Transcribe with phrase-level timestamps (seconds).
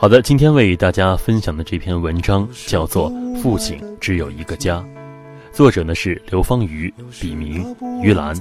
[0.00, 4.76] 好的，今天为大家分享的这篇文章叫做《父亲只有一个家》，
[5.52, 8.32] 作者呢是刘芳瑜，笔名于兰。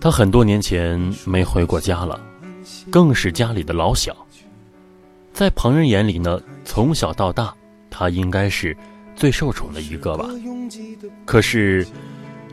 [0.00, 2.18] 他很多年前没回过家了，
[2.90, 4.16] 更是家里的老小。
[5.30, 7.54] 在旁人眼里呢，从小到大，
[7.90, 8.74] 他应该是
[9.14, 10.26] 最受宠的一个吧。
[11.26, 11.86] 可是，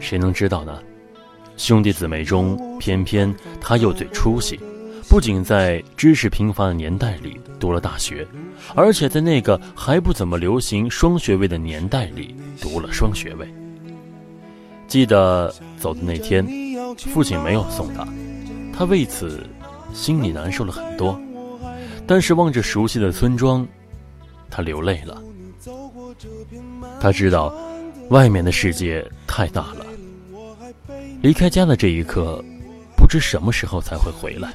[0.01, 0.77] 谁能知道呢？
[1.55, 4.59] 兄弟姊妹中，偏偏他又最出息。
[5.09, 8.27] 不仅在知识贫乏的年代里读了大学，
[8.75, 13.47] 而且在那个还不怎么流行双学位的年代里读了双学位。
[14.85, 16.45] 记得走的那天，
[16.97, 18.05] 父亲没有送他，
[18.73, 19.45] 他为此
[19.93, 21.19] 心里难受了很多。
[22.05, 23.65] 但是望着熟悉的村庄，
[24.49, 25.21] 他流泪了。
[26.99, 27.53] 他知道，
[28.09, 29.85] 外面的世界太大了，
[31.21, 32.43] 离开家的这一刻，
[32.95, 34.53] 不知什么时候才会回来。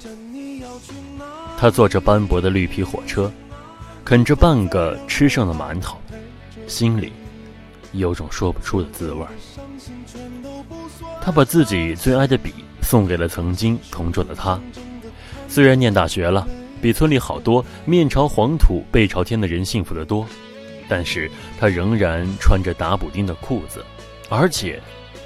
[1.63, 3.31] 他坐着斑驳的绿皮火车，
[4.05, 5.97] 啃着半个吃剩的馒头，
[6.67, 7.13] 心里
[7.93, 9.25] 有种说不出的滋味。
[11.21, 12.53] 他把自己最爱的笔
[12.83, 14.59] 送给了曾经同桌的他。
[15.47, 16.45] 虽然念大学了，
[16.81, 20.27] 比村里好多面朝黄土背朝天的人幸福得多，
[20.89, 23.85] 但是他仍然穿着打补丁的裤子，
[24.29, 24.83] 而且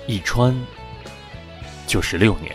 [0.07, 0.55] 一穿
[1.87, 2.55] 就是六年。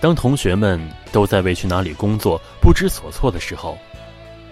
[0.00, 0.80] 当同学们
[1.10, 3.78] 都在为去哪里工作不知所措的时候，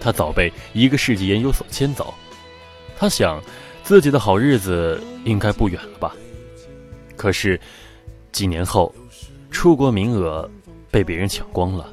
[0.00, 2.12] 他早被一个世纪研究所牵走。
[2.96, 3.42] 他想，
[3.82, 6.14] 自己的好日子应该不远了吧？
[7.16, 7.60] 可是，
[8.32, 8.94] 几年后，
[9.50, 10.48] 出国名额
[10.90, 11.92] 被别人抢光了。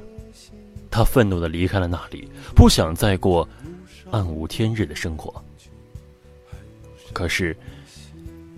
[0.90, 3.48] 他愤怒地离开了那里，不想再过
[4.12, 5.34] 暗无天日的生活。
[7.14, 7.56] 可是，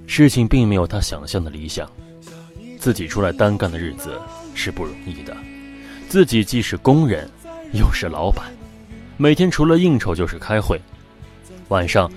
[0.07, 1.89] 事情并没有他想象的理想。
[2.79, 4.19] 自己出来单干的日子。
[4.55, 5.35] 是不容易的，
[6.07, 7.29] 自己既是工人，
[7.73, 8.45] 又是老板，
[9.17, 10.79] 每天除了应酬就是开会。
[11.69, 12.11] 晚上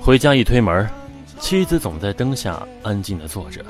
[0.00, 0.88] 回家一推门，
[1.38, 3.64] 妻子总在灯下安静的坐着，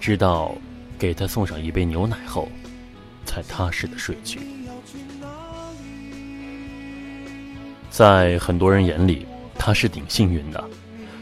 [0.00, 0.54] 直到
[0.98, 2.48] 给他送上一杯牛奶后，
[3.24, 4.40] 才踏实的睡去。
[7.90, 9.26] 在很多人眼里，
[9.56, 10.64] 他是挺幸运的，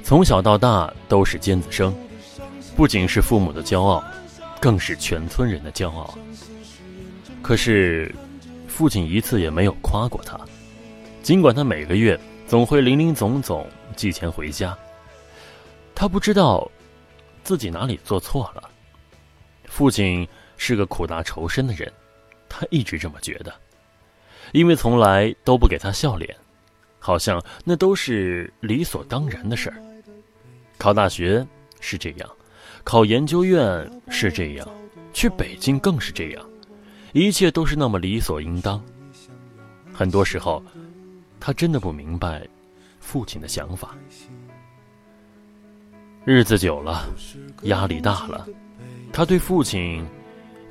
[0.03, 1.95] 从小到大都是尖子生，
[2.77, 4.03] 不仅是父母的骄傲。
[4.61, 6.17] 更是全村人的骄傲。
[7.43, 8.15] 可是，
[8.67, 10.39] 父亲一次也没有夸过他，
[11.23, 14.77] 尽管他每个月总会零零总总寄钱回家。
[15.95, 16.71] 他不知道
[17.43, 18.71] 自己哪里做错了。
[19.67, 20.27] 父亲
[20.57, 21.93] 是个苦大仇深的人，
[22.49, 23.53] 他一直这么觉得，
[24.53, 26.37] 因为从来都不给他笑脸，
[26.99, 29.77] 好像那都是理所当然的事儿。
[30.77, 31.47] 考大学
[31.81, 32.31] 是这样。
[32.89, 34.67] 考研究院是这样，
[35.13, 36.43] 去北京更是这样，
[37.13, 38.83] 一切都是那么理所应当。
[39.93, 40.65] 很多时候，
[41.39, 42.49] 他真的不明白
[42.99, 43.95] 父亲的想法。
[46.25, 47.05] 日子久了，
[47.65, 48.49] 压力大了，
[49.13, 50.03] 他对父亲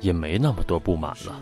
[0.00, 1.40] 也没那么多不满了，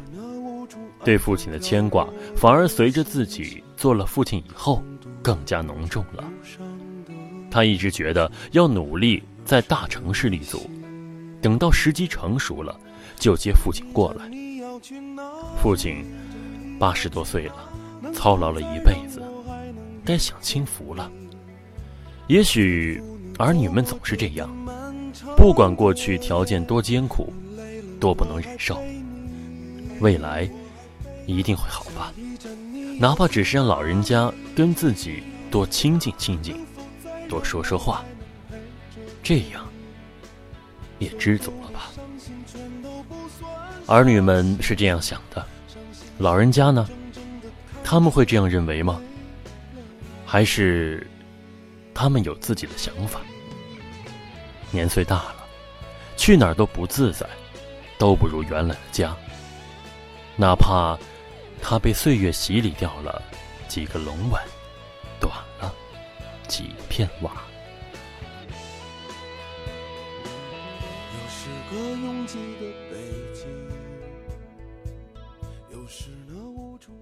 [1.03, 4.85] 对父亲的牵挂反而随着自己做了父亲以后
[5.23, 6.23] 更加浓重了。
[7.51, 9.23] 他一直觉得要努力。
[9.47, 10.69] 在大城市立足，
[11.41, 12.77] 等到时机成熟了，
[13.17, 14.29] 就接父亲过来。
[15.63, 16.05] 父亲
[16.81, 17.71] 八十多岁了，
[18.13, 19.23] 操劳了一辈子，
[20.05, 21.09] 该享清福了。
[22.27, 23.01] 也许
[23.39, 24.51] 儿女们总是这样，
[25.37, 27.33] 不管过去条件多艰苦，
[28.01, 28.83] 多不能忍受，
[30.01, 30.51] 未来
[31.25, 32.13] 一定会好吧？
[32.99, 35.23] 哪怕只是让老人家跟自己
[35.53, 36.67] 多亲近亲近，
[37.29, 38.05] 多说说话。
[39.23, 39.67] 这样
[40.99, 41.91] 也知足了吧？
[43.87, 45.47] 儿女们是这样想的，
[46.19, 46.89] 老人家呢？
[47.85, 49.01] 他们会这样认为吗？
[50.25, 51.07] 还是
[51.95, 53.21] 他们有自己的想法？
[54.73, 55.45] 年岁大了，
[56.17, 57.25] 去哪儿都不自在，
[57.97, 59.17] 都不如原来的家。
[60.35, 60.99] 哪怕
[61.63, 63.23] 他被岁月洗礼掉了
[63.69, 64.43] 几个龙纹，
[65.21, 65.73] 短了
[66.49, 67.31] 几片瓦。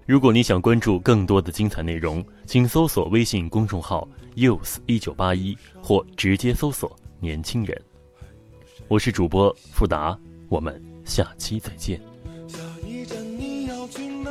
[0.06, 4.06] 如果你想关注更多的精彩内容，请搜索微信公众号
[4.36, 7.82] “youth 一九八一”或直接搜索“年轻人”。
[8.86, 10.16] 我是主播富达，
[10.50, 11.98] 我们下期再见。
[12.46, 14.30] 下一站你要去哪